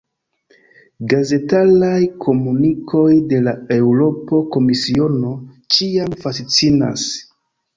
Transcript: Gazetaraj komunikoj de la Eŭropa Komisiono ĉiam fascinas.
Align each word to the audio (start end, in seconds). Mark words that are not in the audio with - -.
Gazetaraj 1.11 1.99
komunikoj 2.25 3.09
de 3.33 3.43
la 3.49 3.55
Eŭropa 3.77 4.41
Komisiono 4.57 5.37
ĉiam 5.77 6.19
fascinas. 6.25 7.07